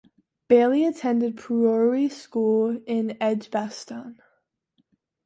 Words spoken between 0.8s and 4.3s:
attended Priory School in Edgbaston.